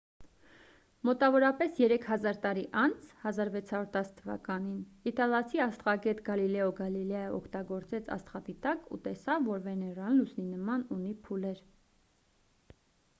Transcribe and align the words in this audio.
մոտավորապես 1.07 1.75
երեք 1.81 2.07
հազար 2.11 2.39
տարի 2.45 2.63
անց 2.83 3.11
1610 3.25 4.09
թ 4.23 4.57
իտալացի 5.13 5.61
աստղագետ 5.67 6.25
գալիլեո 6.31 6.67
գալիլեյը 6.81 7.29
օգտագործեց 7.43 8.11
աստղադիտակ 8.17 8.91
ու 8.97 9.01
տեսավ 9.09 9.49
որ 9.53 9.65
վեներան 9.69 10.17
լուսնի 10.23 10.47
նման 10.55 10.87
ունի 10.99 11.17
փուլեր 11.29 11.65